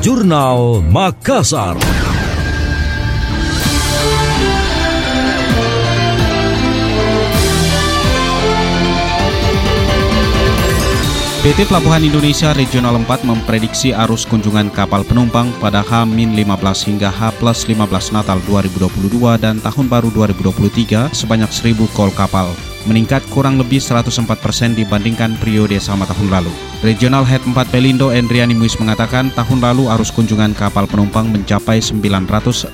[0.00, 1.76] Jurnal Makassar.
[11.44, 16.48] PT Pelabuhan Indonesia Regional 4 memprediksi arus kunjungan kapal penumpang pada H-15
[16.88, 22.48] hingga H-15 Natal 2022 dan Tahun Baru 2023 sebanyak 1000 kol kapal
[22.88, 26.52] meningkat kurang lebih 104% dibandingkan periode sama tahun lalu.
[26.80, 32.72] Regional Head 4 Pelindo Endriani Muis mengatakan tahun lalu arus kunjungan kapal penumpang mencapai 967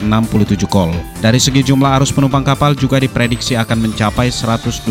[0.70, 0.94] kol.
[1.18, 4.86] Dari segi jumlah arus penumpang kapal juga diprediksi akan mencapai 120%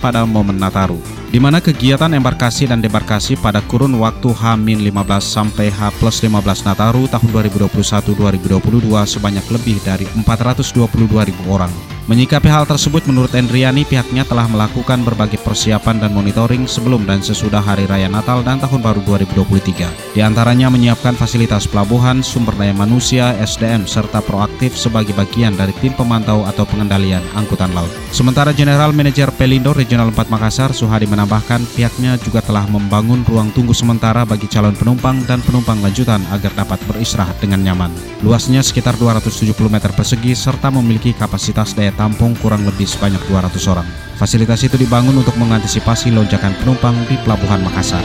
[0.00, 0.96] pada momen Nataru,
[1.28, 6.32] di mana kegiatan embarkasi dan debarkasi pada kurun waktu H-15 sampai H 15
[6.64, 7.28] Nataru tahun
[7.68, 11.89] 2021-2022 sebanyak lebih dari 422 ribu orang.
[12.10, 17.62] Menyikapi hal tersebut, menurut Endriani, pihaknya telah melakukan berbagai persiapan dan monitoring sebelum dan sesudah
[17.62, 20.18] Hari Raya Natal dan Tahun Baru 2023.
[20.18, 25.94] Di antaranya menyiapkan fasilitas pelabuhan, sumber daya manusia, SDM, serta proaktif sebagai bagian dari tim
[25.94, 27.94] pemantau atau pengendalian angkutan laut.
[28.10, 33.70] Sementara General Manager Pelindo Regional 4 Makassar, Suhadi menambahkan pihaknya juga telah membangun ruang tunggu
[33.70, 37.94] sementara bagi calon penumpang dan penumpang lanjutan agar dapat beristirahat dengan nyaman.
[38.26, 43.84] Luasnya sekitar 270 meter persegi serta memiliki kapasitas daya tampung kurang lebih sebanyak 200 orang.
[44.16, 48.00] Fasilitas itu dibangun untuk mengantisipasi lonjakan penumpang di Pelabuhan Makassar.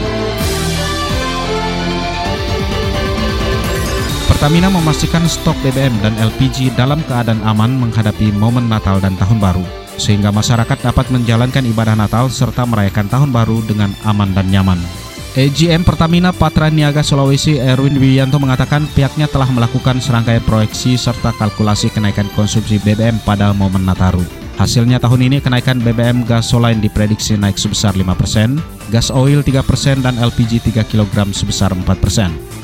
[4.28, 9.64] Pertamina memastikan stok BBM dan LPG dalam keadaan aman menghadapi momen Natal dan Tahun Baru,
[9.96, 15.05] sehingga masyarakat dapat menjalankan ibadah Natal serta merayakan Tahun Baru dengan aman dan nyaman.
[15.36, 21.92] EGM Pertamina Patra Niaga Sulawesi Erwin Wiyanto mengatakan pihaknya telah melakukan serangkaian proyeksi serta kalkulasi
[21.92, 24.24] kenaikan konsumsi BBM pada momen Nataru.
[24.56, 28.56] Hasilnya tahun ini kenaikan BBM gasoline diprediksi naik sebesar 5%,
[28.88, 31.84] gas oil 3% dan LPG 3 kg sebesar 4%.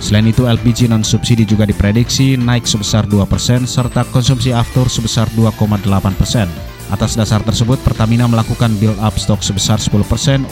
[0.00, 6.71] Selain itu LPG non subsidi juga diprediksi naik sebesar 2% serta konsumsi aftur sebesar 2,8%.
[6.90, 10.02] Atas dasar tersebut, Pertamina melakukan build up stok sebesar 10%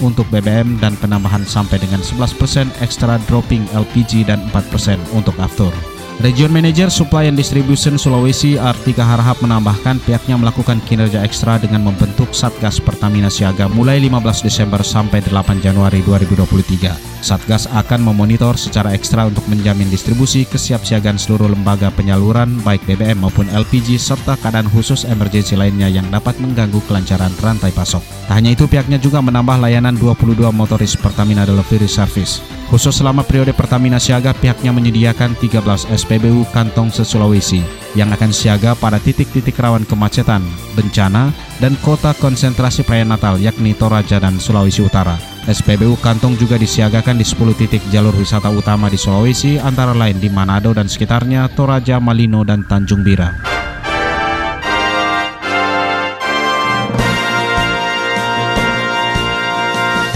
[0.05, 5.75] untuk BBM dan penambahan sampai dengan 11% ekstra dropping LPG dan 4% untuk aftur.
[6.21, 12.37] Region Manager Supply and Distribution Sulawesi Artika Harahap menambahkan pihaknya melakukan kinerja ekstra dengan membentuk
[12.37, 17.25] Satgas Pertamina Siaga mulai 15 Desember sampai 8 Januari 2023.
[17.25, 23.49] Satgas akan memonitor secara ekstra untuk menjamin distribusi kesiapsiagaan seluruh lembaga penyaluran baik BBM maupun
[23.49, 28.05] LPG serta keadaan khusus emergensi lainnya yang dapat mengganggu kelancaran rantai pasok.
[28.29, 32.60] Tak hanya itu, pihaknya juga menambah layanan 22 motoris Pertamina Delivery Service.
[32.71, 37.67] Khusus selama periode Pertamina Siaga, pihaknya menyediakan 13 SPBU kantong se-Sulawesi
[37.99, 40.39] yang akan siaga pada titik-titik rawan kemacetan,
[40.79, 45.19] bencana, dan kota konsentrasi perayaan Natal yakni Toraja dan Sulawesi Utara.
[45.51, 50.31] SPBU Kantong juga disiagakan di 10 titik jalur wisata utama di Sulawesi antara lain di
[50.31, 53.35] Manado dan sekitarnya, Toraja, Malino, dan Tanjung Bira.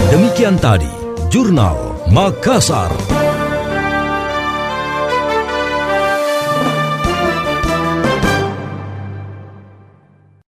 [0.07, 0.87] Demikian tadi,
[1.27, 2.91] Jurnal Makassar.